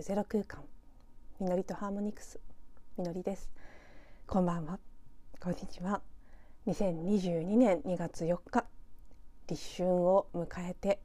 [0.00, 0.60] るゼロ空間。
[1.40, 2.40] みのりとハーモニクス。
[2.96, 3.50] みのりです。
[4.26, 4.78] こんばんは。
[5.38, 6.00] こんにちは。
[6.66, 8.64] 2022年2月4日
[9.46, 11.00] 立春を迎えて、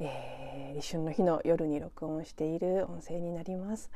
[0.00, 3.90] えー、立春の日の夜に録音している音声になります。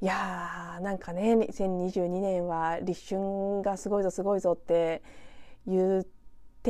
[0.00, 5.02] いやーなんかね2022年は立春がすごいぞすごいぞって
[5.66, 6.17] 言って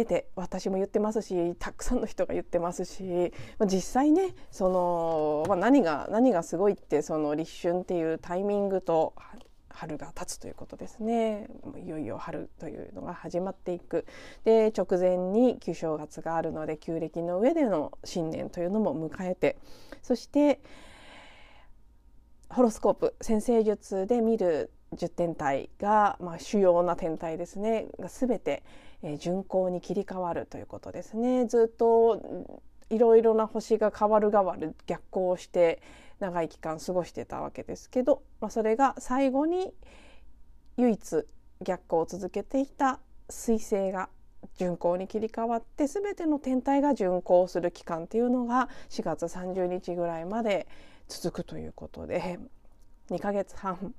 [0.05, 9.15] て私も言ってますしたくさんの人が言ってますし、まあ、実際ねその、まあ、何が何がすごいってその立春っていうタイミングと
[9.71, 11.49] 春が経つということですね。
[11.85, 14.07] いよいよ春というのが始まっていく。
[14.45, 19.57] で直前に旧正月があるので旧暦の上での新年というのも迎えて
[20.03, 20.61] そして
[22.51, 28.63] ホロスコープ先生術で見る10天体が、まあ、主要な天体ですねが全て、
[29.03, 31.47] えー、巡行に切り替わるということですね。
[31.47, 32.21] ずっと
[32.91, 35.83] いろいろな星が変わる変わる逆行して
[36.21, 39.73] 長い期間過ごしてたわけですけど、まあ、それが最後に
[40.77, 41.25] 唯一
[41.63, 44.09] 逆行を続けていた彗星が
[44.57, 50.67] 巡行に切り替わって全ての天体が巡行する期間っていうのが4月30日ぐらいまで
[51.09, 52.39] 続くということで
[53.11, 53.95] 2ヶ月半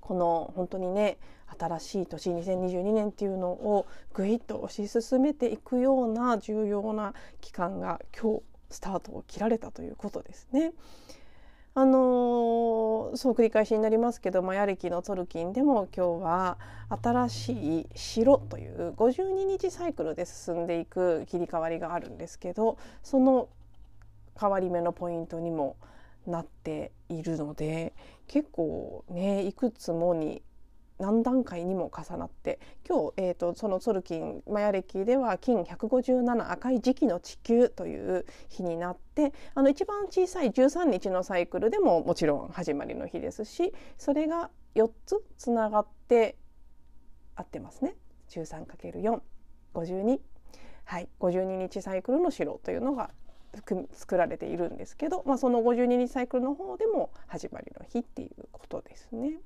[0.00, 1.18] この本当にね
[1.58, 10.72] 新しい年2022年っていうのをぐいっと推し進めていくような重要な期間が今日スタートを切られたということですね。
[11.74, 23.48] あのー、そう繰り返しになりますけどマヤ暦のトルキンでも今日は新しい城という52日サイクルで進んでいく切り替わりがあるんですけどその
[24.40, 25.76] 変わり目のポイントにも
[26.26, 27.94] なっているので
[28.26, 30.42] 結構ねいくつもに
[30.98, 46.36] 何段階にも重なって今日、えーと、そのソルキンマヤ暦では金157赤い時期の地球という日になってあの一番小さい13日のサイクルでももちろん始まりの日ですしそれが4つつながって
[47.36, 47.94] 合ってますね。
[48.30, 50.20] 13×452
[50.84, 53.10] はい52日サイクルの城というのが
[53.92, 59.38] 作られているんですけど、まあ、その52日サイクルの方でも始まりの日っていうことですね。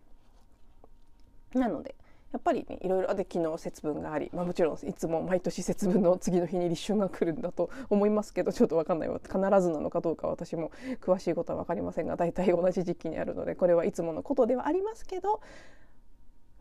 [1.54, 1.94] なので
[2.32, 15.42] やっぱりねいろいろで昨日節分があり、まあ、もちろんいつも毎年節分の次の日に立春が来るんだと思いますけどちょっと分かんないわ必ずなのかどうか私も詳しいことは分かりませんが大体同じ時期にあるのでこれはいつものことではありますけど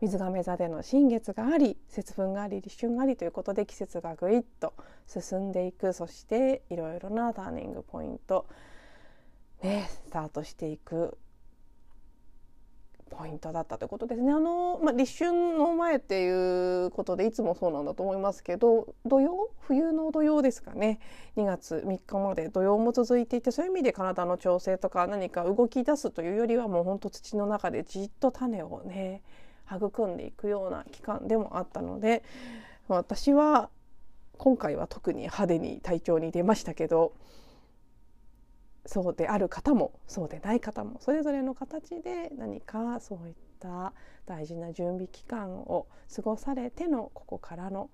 [0.02, 4.74] 水亀座での新月があり節分があり立春がありということで季節がぐいっと
[5.06, 8.48] 進んでいくそしていろいろなターニングポイント、
[9.62, 11.16] ね、スタートしていく
[13.10, 14.32] ポイントだったということですね。
[14.32, 19.50] あのまあ、立春の前っていうことでいつもそうなんだと思いますけど土曜？
[19.60, 20.98] 冬の土曜ですかね
[21.36, 29.22] 2月3日まで土曜も続いていてそういう意味で体の調整とか何か動き出すというよりはもうほんと土の中でじっと種をね
[29.70, 32.22] 育んでいくような期間でもあったので
[32.88, 33.70] 私は
[34.38, 37.12] 今回は特に派手に体調に出ましたけど
[38.86, 43.92] そうである方もそうでない方もそれぞれの形で何かそういった
[44.26, 47.90] 大事な準備期間を過ごされてのここからの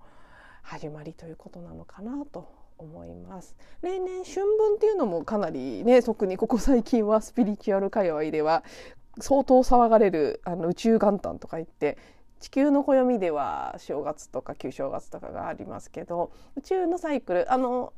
[0.63, 2.47] 始まりということなのかなと
[2.77, 3.55] 思います。
[3.81, 8.63] 例年春分っていうのもかなりね特にここ最近はスピリチュアル界隈では
[9.21, 11.97] 相当騒がれるあの宇宙元旦とか言って
[12.39, 17.93] 地球の暦では正月とか旧正月とかがありますけど宇宙のサイクルあの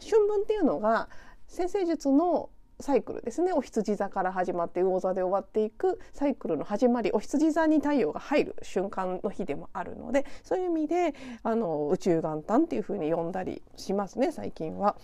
[0.00, 1.08] 春分っていうのが
[1.46, 14.96] 先生術のサイクルですねお羊座から始まって魚座で終わっていくサイクルの始まりお羊座に太陽が入る瞬間の日でもあるのでそういう意味であの宇宙元旦っていうふうに呼んだりしますね最近は。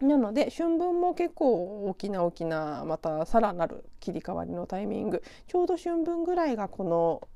[0.00, 5.22] なので春分も結構大きな大きなまたさらなる切り替わりのタイミング。
[5.46, 7.28] ちょうど春分ぐらいがこの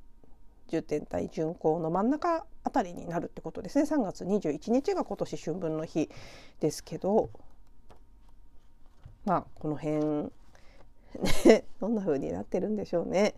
[0.68, 3.84] 10天体巡行の真ん中あたりになるってことですね。
[3.84, 6.10] 3月21日が今年春分の日
[6.60, 7.30] ですけど。
[9.24, 10.30] まあこの辺。
[11.46, 13.34] ねどんな風になってるんでしょうね。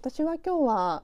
[0.00, 1.02] 私は今日は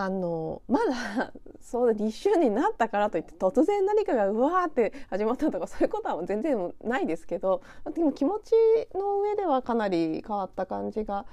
[0.00, 7.62] あのまだそう立春になったからといって突然何かがうわーって始まったとかそういうことは全然ないですけど
[7.96, 8.52] でも気持ち
[8.94, 11.26] の上ではかなり変わった感じが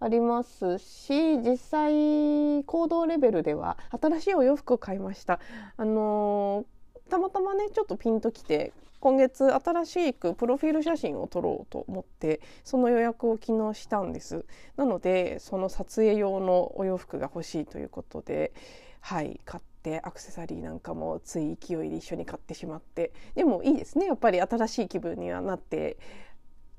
[0.00, 5.38] ありますし実際行動レベルでは新しいお洋服を買いました。
[5.76, 6.66] あの
[7.08, 14.44] たまたまねちょっとピンときて今月新しくプロフィール写真を撮ろうと思ってその予約を昨日したんです
[14.76, 18.52] なのでその撮影用のお洋服が欲しいということで
[19.00, 25.96] はい買ってアクセサリーなんかもつい勢いで一緒に買ってしまってでもいいですねやっぱり新しい気分にはなって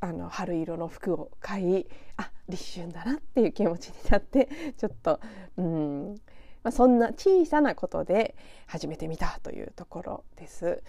[0.01, 1.86] あの春色の服を買い
[2.18, 5.19] あ立春だなっていう気持ちになってちょっと
[5.57, 6.16] うん、
[6.63, 8.36] まあ、そんな小さなことで
[8.66, 10.83] 始めてみたというところです。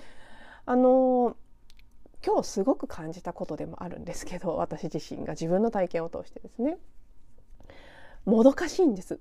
[0.66, 1.36] あの
[2.24, 6.78] 今日すごく感じたことでもあるんですけど 私自身が自分の体験を通してですね。
[8.26, 9.18] もどかしいんです。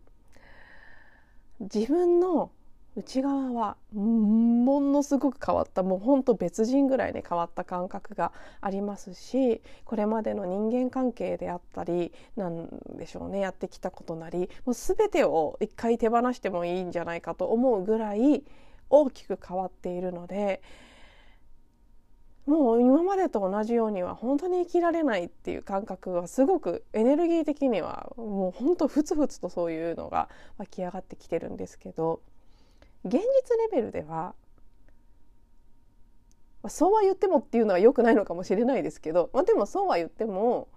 [1.59, 2.51] 自分の
[2.95, 5.83] 内側はものすごく変わった。
[5.83, 18.43] もうほんと別人ぐらいに変わった感覚がありますしこれまでの人間関係であったりなんでしょうねやってきたことなりもう全てを一回手放してもいいんじゃないかと思うぐらい
[18.89, 20.61] 大きく変わっているので
[22.49, 32.21] もう今までと同じようには本当に生きられないっていう感覚がすごくエネルギー的にはもう本当ふつふつとそういうのが湧き上がってきてるんですけど
[33.05, 34.33] 現実レベルでは
[36.67, 40.67] そうは言ってもっていうのは良くないのかもしれないですけど、まあ、でもそうは言っても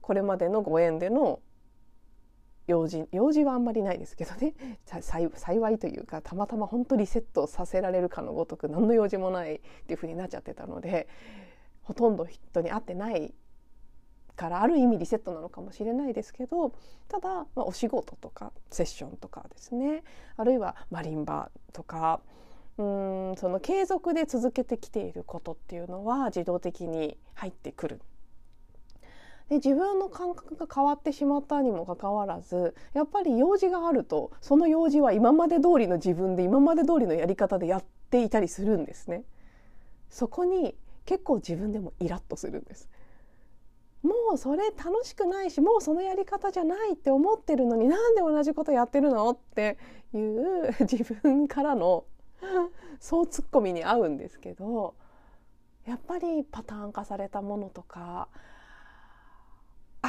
[0.00, 1.40] これまでのご縁での
[2.70, 4.54] 用事用事はあんまりないですけどね。
[5.02, 11.08] 幸いというかたまたま本当リセットさせられるかのごとく何の用事もないっていうふうになっちゃってたので
[11.82, 13.34] ほとんど人に会ってない
[14.36, 16.72] からある意味リセットなのかもしれないですけど
[17.08, 20.02] ただ、まあ、お仕事とかセッションとかですね。
[20.36, 22.20] あるいはマリンバとか
[22.78, 28.00] うんその継続で続けてきていることっていうのは自動的に入ってくる
[29.50, 39.24] で自分の感覚が変わってしまったにもかかわらずやっぱり用事があるとその用事は今まで通りの自分で今まで通りのやり方でやっていたりするんですね。
[40.08, 42.88] そこに結構自分でもイラッとするんです。
[44.02, 49.76] もうそれ楽しくないしもうそのやり方じゃないって思ってるのになんで同じことやってるのって
[50.14, 52.04] いう自分からの
[52.98, 54.94] そうツッコミに合うんですけど
[55.86, 58.28] やっぱりパターン化されたものとか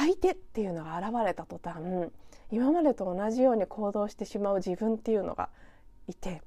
[0.02, 2.10] 相手っていうのが現れた途端
[2.50, 5.48] 今までと同じように行動してしまう自分っていうのが
[6.08, 6.42] いて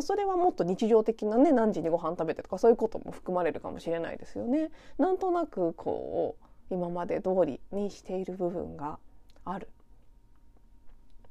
[0.00, 4.72] それはもっと日常的なね何時にご飯食べてとかそういうことも含まれるかもしれないですよね。
[4.98, 6.36] なんとなくこ
[6.70, 8.98] う今まで通りにしている部分が
[9.44, 9.68] ある。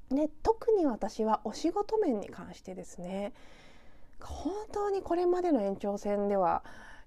[0.09, 3.33] で特に私はお仕事面に関してですね
[4.21, 6.63] 本当にこれまでの延長線では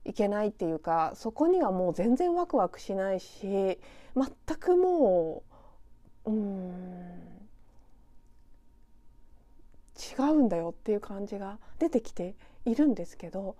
[0.06, 3.79] いけないっていうかそこにはもう全然ワクワクしないし
[4.14, 5.43] 全くも
[6.25, 7.37] ううん
[10.19, 13.56] 違うんだよっていう感じが出てきているんですけど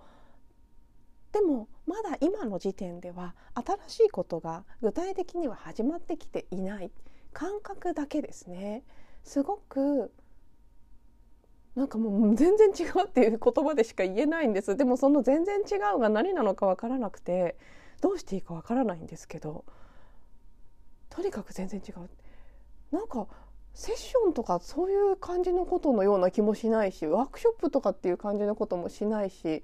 [1.33, 6.91] でもまだ今の時点では新しいことが具体的には始まってきていない
[7.33, 8.83] 感覚だけですね。
[9.23, 10.11] すごく
[11.77, 14.77] なんかもう全然違うっていう言葉でしか言えないんです。
[14.77, 17.57] でもその全然違うが何なのか分からなくて
[18.01, 19.65] どうしていいか分からないんですけど
[21.11, 22.09] とにかく全然違う。
[22.91, 23.27] なんか
[23.75, 29.63] セッションとかそういう感じのことのような気もしないしワークショップとかっていう感じのこともしないし、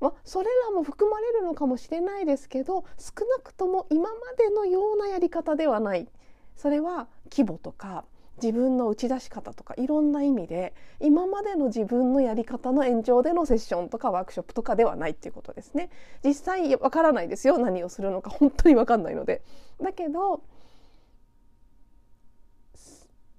[0.00, 6.08] まあ、それらも含まれるのかもしれないですけど少なくとも今までのようなやり方ではない。
[6.56, 8.04] それは規模とか
[8.42, 15.90] 自分の打ち出し方とかいろんな意味で今までの自分のやり方の延長でのセッションとかワークショップとかではないっていうことですね。
[16.24, 19.42] 実際わからないですよ何をするのか本当にわかんないので。
[19.80, 20.42] だけど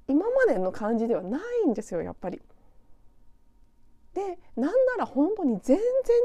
[0.07, 2.41] 今までの感じではないんですよやっぱり。
[4.13, 5.77] でなんなら本当に全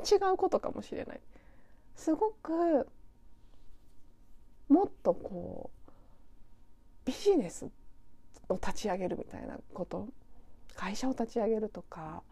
[0.05, 1.21] 然違うことかもしれない。
[1.95, 2.87] すごく
[4.69, 5.91] もっとこう
[7.07, 7.69] ビジネスっ
[8.49, 10.09] を立ち上げるみたいなこと。
[10.79, 12.23] 会社を立ち上げるとか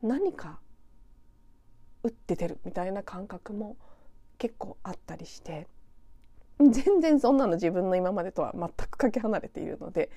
[0.00, 0.60] 何か
[2.04, 3.76] 打って出るみたいな感覚も
[4.38, 5.66] 結構あったりして
[6.60, 10.10] 全然そんなの自分の今までとは全くかけ離れているので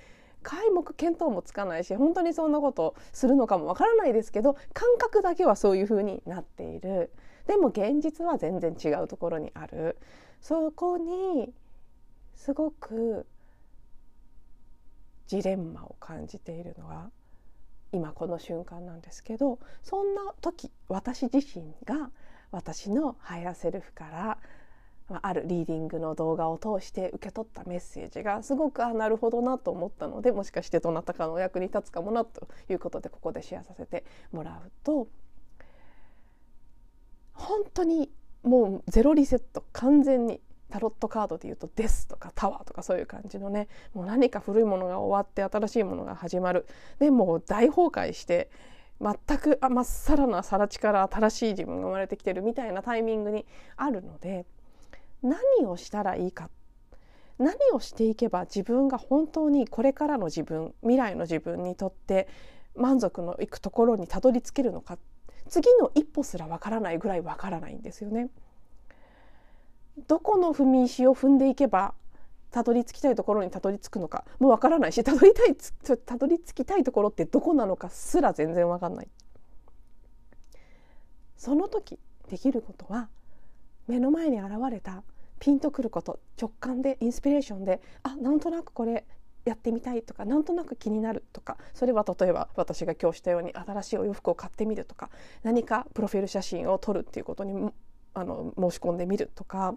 [0.43, 7.11] 皆目見当もつかないし本当にそんなことするのかもわからないですけど感覚だけはそういうふうになっている。
[7.47, 9.97] でも現実は全然違うところにある。
[10.41, 11.51] そこに
[12.35, 13.25] すごく
[15.27, 17.09] ジレンマを感じているのが
[17.91, 22.09] 今この瞬間なんですけどそんな時私自身が
[22.51, 24.37] 私のハイヤセルフから
[25.21, 34.03] あるリーディングの動画を通して受け取ったメッセージがすごくあなるほどなと思ったのでもしかしてどなたかのお役に立つかもなということでここでシェアさせて
[34.33, 35.07] もらうと
[37.33, 38.09] 本当に
[38.43, 46.65] もうゼロリセット完全にタロットカードで言うと「です」とか「タワー」とかそういう感じのねもう何か古いものが終わって新しいものが始まる
[46.99, 48.49] でもう大崩壊して
[48.99, 53.45] 全くまっさらな更地から新しい自分が生まれてきてるみたいなタイミングに
[53.75, 54.45] あるので
[55.21, 56.49] 何をしたらいいか
[57.37, 62.27] 何をしていけば自分が本当にこれからの自分未来の自分にとって
[62.75, 64.97] 満足のいくところにたどり着けるのか
[65.47, 68.29] 次の一歩すらわからないぐらいわからないんですよね。
[70.07, 71.93] どこの踏み石を踏んでいけば
[72.51, 75.55] たどり着きたいところにたどり着くのかもうわからないしたどりたい
[75.97, 79.07] たどり着きたいところってどこなのかすら全然わかんない。
[81.35, 81.99] その時
[82.29, 83.09] できることは
[83.87, 85.03] 目の前に現れた
[85.39, 89.05] ピンとくること直感でインスピレーションであなんとなくこれ
[89.45, 95.09] やってみたいとかなんとなく気になるとかそれは例えば私が今日したように新しいお洋服を買ってみるとか
[95.43, 97.71] 何かプロフィール写真を撮るっていうことに
[98.19, 99.75] あの申し込んでみるとか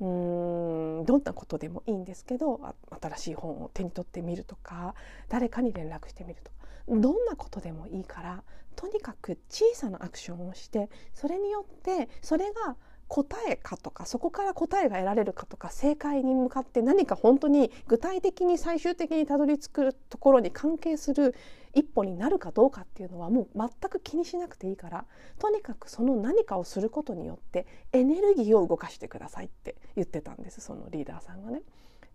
[0.00, 2.60] うーんどんなことでもいいんですけど
[3.00, 4.94] 新しい本を手に取ってみるとか
[5.28, 6.56] 誰かに連絡してみるとか
[6.88, 8.42] どんなことでもいいから
[8.76, 12.76] とにかく小さなアクションをしてそれによってそれが
[13.08, 21.34] 答えかとかそこから答えが得られるかとか正解に向かって何か本当に具体的に最終的にたどり着くところに関係する
[21.74, 25.04] 一歩になるかどうかっていうのはもう全く気にしなくていいから
[25.38, 31.62] とにかくその何かをすることによってエネルギーを動かしてくださいって言ってたんですそのリーダーさんがね。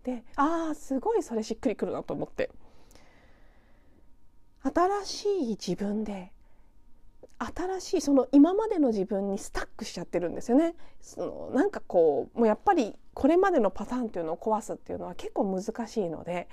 [0.02, 2.50] でああすごいそれしっくりくるなと思って
[4.62, 6.32] 新しい自分で
[7.40, 10.74] 新しいその今までの自分にスタックしちゃってるんですよね。
[11.00, 16.48] そのなんかこうもうやっぱりこれまでのパターンっていうのを壊すっていうのは結構難しいので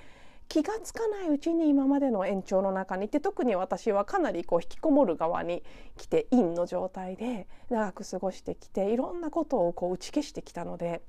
[0.48, 5.62] 気が付かないうちに今までの延長の中にいて特に私はかなりこう引きこもる側に
[5.98, 11.02] 来て陰の状態で長く過ごしてきていろんなことをこう打ち消してきたので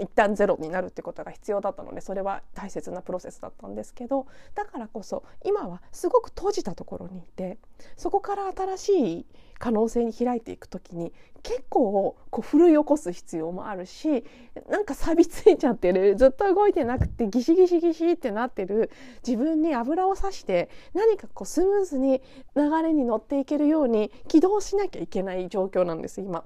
[0.00, 7.58] 一旦ゼロになるってことが必要だったのでそれは大切なプロセスだったんですけどだからこそ今はすごく閉じたところにいて
[7.96, 9.26] そこから新しい
[9.58, 11.12] 可能性に開いていく時に
[11.42, 14.24] 結構こう奮い起こす必要もあるし
[14.68, 18.90] なんか錆びついちゃってるずっと動いてなくてギシギシギシってなってる
[19.26, 22.20] 自分に油をさして何かこうスムーズに
[22.56, 26.44] 流れに乗っていけるように起動しなきゃいけない状況なんです今。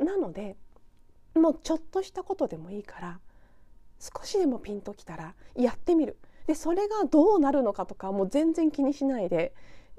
[0.00, 0.56] なので
[1.34, 3.20] もうちょっとしたことでもいいから
[3.98, 6.16] 少しでもピンときたらやってみる。
[6.46, 9.54] でそれがどうなるのかとかもう全然気にしないで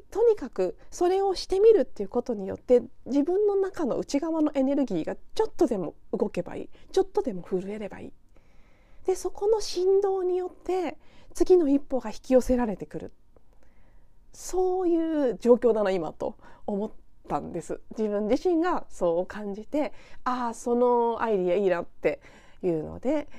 [0.10, 6.70] とにかくそれをしてみるっていうことによって自分の中の内側のエネルギーがちょっとでも動けばいい。
[6.92, 8.14] ちょっとでも震えればいい。
[9.06, 10.98] でそこの振動によって
[11.34, 13.14] 次の一歩が引き寄せられてくる。
[14.34, 16.36] そういう状況だな今と
[16.66, 16.92] 思っ
[17.38, 17.80] ったんです。
[17.98, 19.94] 自分自身がそう感じて
[20.26, 22.20] ああそのアイディアいいなって
[22.62, 23.30] いうので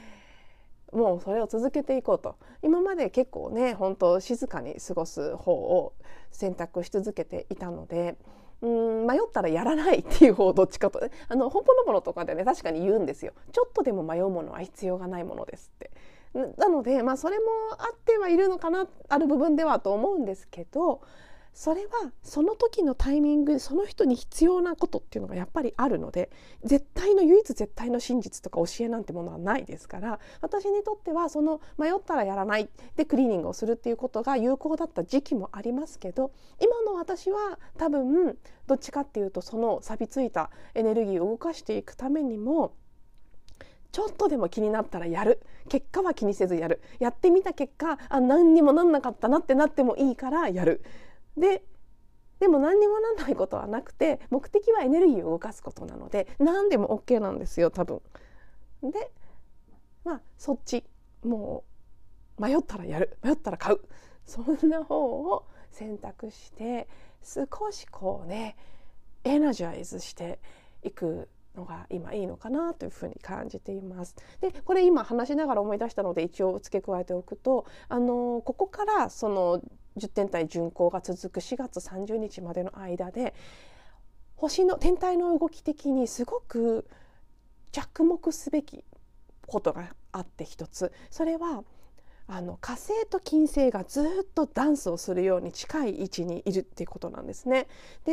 [0.93, 2.37] もうそれを続けていこうと。
[2.63, 5.93] 今まで結構ね本当静かに過ごす方を
[6.31, 8.17] 選択し続けていたので
[8.63, 13.33] うん迷ったらやらないっていう方どっちかとあのほんぽのぼのとかでね確かに言うんですよ。
[13.53, 15.91] ちょっとでも迷うものは必要がないものですって。
[16.57, 17.45] なのでまあそれも
[17.79, 21.03] あってはいるのかなある部分ではと思うんですけど
[21.53, 26.31] それはその時のタイミングその人に必要なことっていうのがやっぱりあるので
[26.65, 42.75] 絶対の唯一絶対の真実とか教えなんてものはないですから私にとってはその迷ったらやらないでクリーニングをするっていうことが有効だった時期もありますけど今の私は多分どっちかっていうとその錆びついたエネルギーを動かしていくためにも
[43.93, 45.43] ちょっとでも気になったらやる。
[45.69, 46.81] 結果は気にせずやる。
[46.99, 50.83] やってみた結果あ何にもなんなかったなってなってもいいからやる。
[51.37, 51.65] で
[52.41, 58.03] でも何にもなんないことはなくて目的はエネルギーを動かすことなので何でも OK なんですよ多分。
[58.83, 59.13] で
[60.05, 60.85] まあそっち
[61.25, 61.65] も
[62.39, 63.81] う迷ったらやる迷ったら買う
[64.25, 66.89] そんな方を選択して
[67.23, 68.57] 少しこうね
[69.23, 70.41] エナジャイズして
[70.83, 74.17] いくのが今いいのかなというふうに感じています。
[74.41, 79.63] でこれ今話しながら思い出したので一応付け加えておくとあのここからその
[79.97, 83.35] 10天体巡行が続く4月30日までの間で
[84.37, 86.89] 星の天体の動き的にすごく
[87.71, 88.85] 着目すべき
[89.47, 91.65] ことがあって一つそれは
[92.27, 97.67] あの火星と金星がずっとダンスをするように近い位置にいるっていうことなんですね。
[98.05, 98.13] で、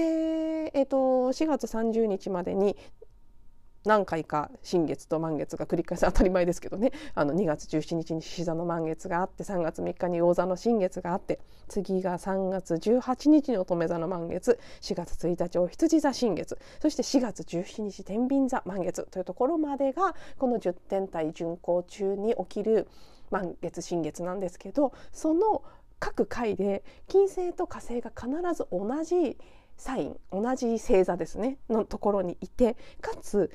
[0.73, 0.97] えーと、
[1.31, 2.75] 4月30日までに
[3.85, 6.05] 何回か新月と満月が繰り返す。
[6.05, 6.91] 当たり前ですけどね。
[7.15, 22.87] あの2月17日に獅子座の満月があって3月3日に魚座の新月があって次が3月18日に乙女座の満月4月1日お羊座新月そして4月17日天秤座満月というところまでがこの10天体巡行中に起きる
[23.31, 25.63] 満月新月なんですけどその
[25.99, 29.37] 各回で金星と火星が必ず同じ
[29.79, 33.49] サイン同じ星座ですねのところにいてかつ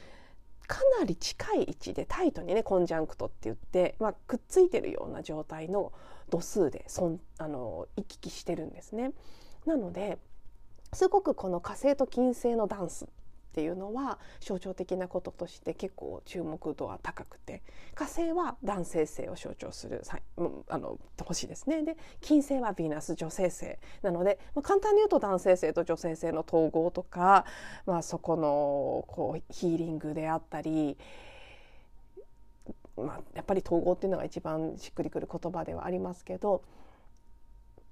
[0.66, 5.92] かなり近い位置でタイトにねコンジャンクトって言って、まあ、くっついてるような状態の
[6.30, 9.12] 度数でそんあの行き来してるんですね。
[9.66, 10.18] なので
[10.94, 13.08] すごくこの火星と金星のダンスっ
[13.54, 17.62] ていうのは象徴的なこととして結構注目度は高くて
[17.94, 20.02] 火星は男性性を象徴する
[20.68, 21.82] あの星ですね。
[21.84, 27.44] で金星はヴィーナス女性性なので、まあ、簡単に言うと男性性と女性性の統合とか、
[27.87, 30.99] まあ、そこのこうヒーリングであったり
[32.96, 36.62] まあ、やっぱり統合っていうのが一番しっくりくる言葉ではありますけど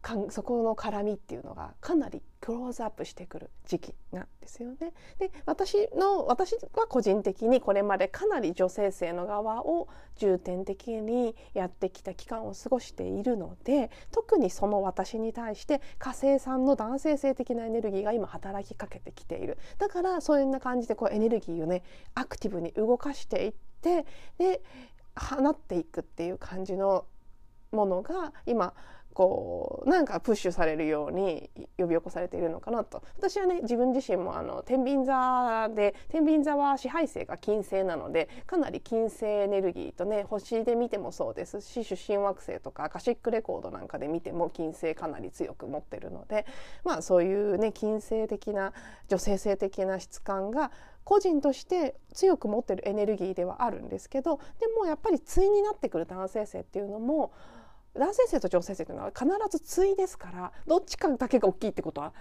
[0.03, 4.93] かんそこの絡みっていうのがかなりクローズアップしてくる時期なんですよね。
[5.21, 21.85] で私の私は個人的にこれまでかなり女性性の側を重点的にやってきた期間を過ごしているので特にその私に対して火星さんの男性性的なエネルギーが今働きかけてきているだからそういうな感じでこうエネルギーをね
[22.17, 24.05] アクティブに動かしていって
[24.39, 24.63] で
[25.15, 27.07] 放っていくっていう感じの
[27.71, 28.75] ものが今
[29.15, 33.03] こうなんかプッシュされるように呼び起こされているのかなと。
[33.17, 46.47] 私はね自分自身もあの天秤座で天秤座は支配性が金星なのでかなり金星エネルギーとね星で見てもそうですし出身惑星とかアカシックレコードなんかで見ても金星かなり強く持ってるので
[46.85, 48.73] まあそういうね金星的な
[49.09, 50.71] 女性性的な質感が
[51.05, 57.33] 個人として強く持ってるエネルギーではあるんですけどでもやっぱり対になってくる男性性っていうのも
[57.95, 62.15] 男性性と女性性というのは必ず対ですからどっちかだけが大きいってことは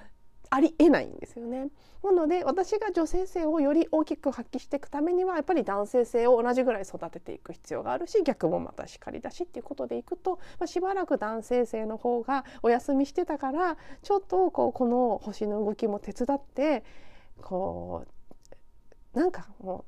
[0.53, 1.69] ありえないんですよね。
[2.03, 16.83] なので私が女性性をより大きく発揮していくためにはやっぱり男性性を同じぐらい育てていく必要があるし逆もまたしかりだしっていうことでいくと、まあ、しばらく男性性の方がお休みしてたからちょっとこうこの星の動きも手伝って
[17.41, 18.05] こ
[19.15, 19.85] うなんかも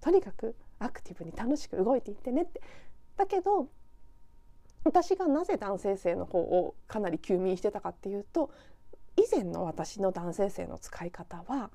[0.00, 2.62] うとにかくアクティブに楽しく動いていってねって。
[3.16, 3.68] だけど
[4.86, 8.52] 私がなぜ男性性の方をかなり休眠してたかっていうと
[9.16, 11.72] 以前の私の男性性の使い方は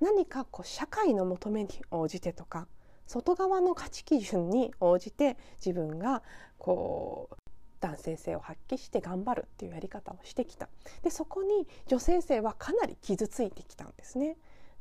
[0.00, 2.66] 何かこう社会の求めに応じてとか
[3.06, 6.24] 外側の価値基準に応じて自分が
[6.58, 7.36] こう
[7.78, 10.68] 男性性を発揮して頑張るっていうやり方をしてきた
[11.04, 14.36] でそこに女性性はかなり傷ついてきたんですね。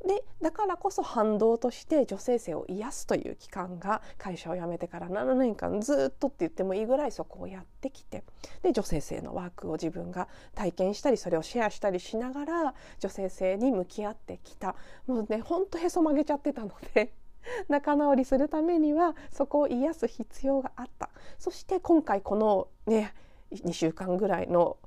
[0.06, 8.24] でだからこそ反動として女性性を癒すという期間が会社を辞めてから7年間ずっとって言ってもいいぐらいそこをやってきて
[8.62, 14.76] で女性性のワークを自分が体験したりそれをシェアしたりしながら女性性に向き合ってきた
[15.08, 17.14] もうねほんとへそ曲げちゃってたので。
[17.70, 23.14] 仲直りするためにはそこを癒す必要があったそして今回このね
[23.52, 24.78] 2週間ぐらいの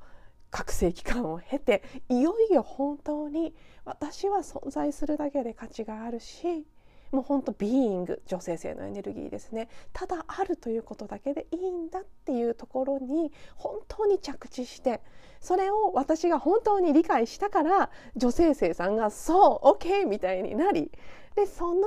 [0.50, 6.66] 覚醒期間を経ていよいよ本当に私は存在するだけで価値があるし
[7.12, 9.68] もう本当ビーイング女性性のエネルギーですね。
[9.92, 15.00] ただあるということだけでいいんだっていうところに本当に着地して
[15.40, 20.90] それを私が本当に理解したから女性性さんが「そう OK」みたいになり
[21.34, 21.86] でその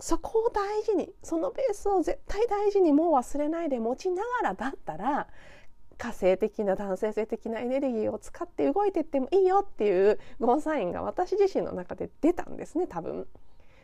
[0.00, 5.28] そこを大事にそのベースを絶対大事にもう忘れないで持ちながらだったら
[6.02, 13.28] 火星的な男性性的なエネルギーを使って動いていってもいいよっていうゴーサインが私自身の中で出たんですね多分。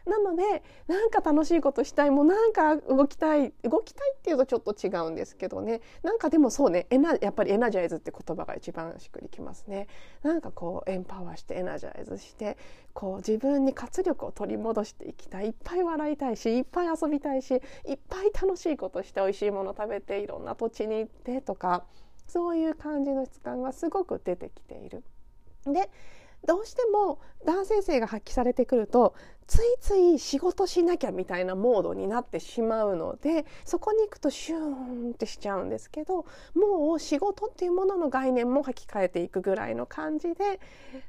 [0.05, 5.81] なのでなんか楽しいことしたいもうなんか動きたい動きたいっていうとちょっと違うんですけどね。
[6.03, 9.87] なんかでもそうねエナやっぱりエナジャイズって言葉が一番しっくりきますね。
[10.23, 12.57] なんかこうエンパワーしてエナジャイズして
[12.95, 15.49] こう自分に活力を取り戻していきたい。
[15.49, 17.57] いっぱい笑いたいしいっぱい遊びたいしい
[17.93, 21.85] っぱい楽しいことして美味しいもの食べていろんな土地に行ってとか。
[22.29, 25.03] そういう感じの質感がすごく出てきている。
[25.67, 25.91] で
[26.47, 29.15] どうしても男性性が発揮されてくると
[29.47, 34.61] ついつい仕事しなきゃみたいなモードになってしまうのでそこに行くとシュー
[35.09, 40.61] ンってしちゃうんですけどもう仕事っていうものの概念も書き換えていくぐらいの感じで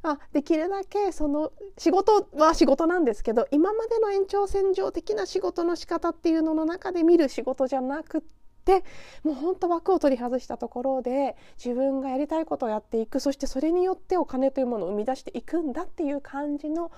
[0.04, 8.39] あできるだけその仕事は仕事なんですけど今までの延長線上的な仕事の仕方っていうのの中で見る仕事じゃなくて
[8.70, 8.84] で
[9.24, 16.92] もうほんと枠を取り外したところで自分がやりたいことをやっていくそしてそれによってお金というものを生み出していくんだっていう感じの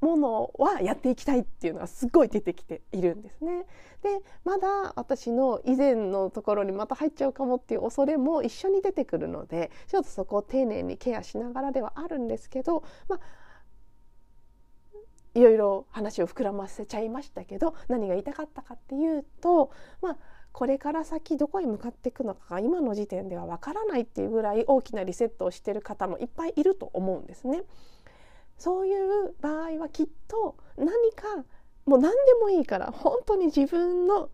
[0.00, 3.66] ものはやっていきたいっていうのがすごい出てきているんですね。
[4.02, 13.20] でまだ私の以前のところにまた入っちゃうかもっていう恐れも一緒に出てくるのでちょっとそこを丁寧にケアしながらではあるんですけど、まあ、
[15.34, 19.70] いろいろ話を膨らませちゃいましたけど何が言いたかったかっていうと
[20.02, 20.16] まあ
[20.52, 27.62] これから先どこへ向かっていくのかが今の時点ではわからないっていうぐらい大きなリセットをしている方もいっぱいいると思うんですね。
[28.58, 31.44] そういう場合はきっと何か
[31.86, 34.28] もう何でもいいから本当に自分の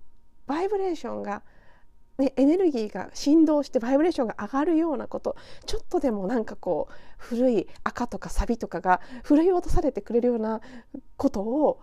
[0.47, 1.43] バイブレーションが、
[2.19, 10.61] ね、エネルギーが振動してバイブレーションが上がるようなことちょっとでもなんかこう古い赤とかサビとかが奮い落とされてくれるような
[11.17, 11.81] ことを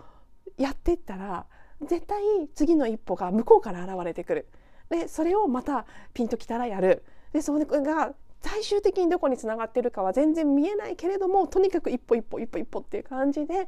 [0.58, 1.46] やっていったら
[1.88, 2.24] 絶対
[2.56, 4.48] 次の一歩が向こうから現れてくる。
[4.90, 7.04] でそれをまたピンときたらやる。
[7.32, 13.68] でそれが最終的にどこにつながってるかは全然見えないけれどもとにかく一歩一歩一歩一歩っていう感じで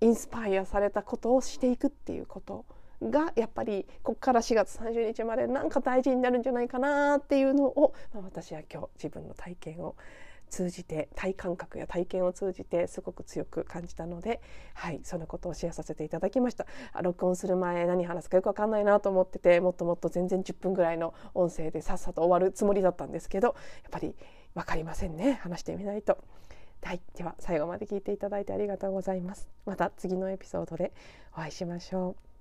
[0.00, 2.66] インスパイアされたことをしていくっていうこと
[3.10, 9.96] がやっぱりここから4月30日までなんか大事になるんじゃないかなっていうのを、まあ、私は今日自分の体験を
[10.50, 14.40] 通じて体感覚や体験を通じてすごく強く感じたので、
[14.74, 16.66] はい、そのことをシェアさせていただきました
[17.02, 23.54] 録音する前何話すかよく分かんないなと思っててもっともっと全然10分ぐらいの音声でさっさと終わるつもりだったんですけどやっ
[23.90, 24.14] ぱり
[24.54, 26.18] 分かりませんね話してみないと。
[26.84, 29.48] はい、では最後まで聞いていただいてありがとうございます。
[29.64, 30.92] また次のエピソードで
[31.32, 32.33] お会いしましょう。